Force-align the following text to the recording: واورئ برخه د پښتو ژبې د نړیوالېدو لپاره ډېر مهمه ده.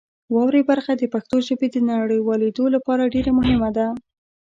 واورئ 0.33 0.63
برخه 0.71 0.91
د 0.97 1.03
پښتو 1.13 1.35
ژبې 1.47 1.67
د 1.71 1.77
نړیوالېدو 1.91 2.65
لپاره 2.75 3.11
ډېر 3.13 3.27
مهمه 3.37 3.69
ده. 3.77 3.87